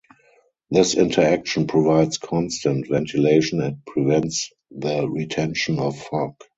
This 0.71 0.95
interaction 0.95 1.67
provides 1.67 2.17
constant 2.17 2.87
ventilation 2.87 3.61
and 3.61 3.85
prevents 3.85 4.49
the 4.71 5.07
retention 5.07 5.77
of 5.77 5.95
fog. 5.95 6.37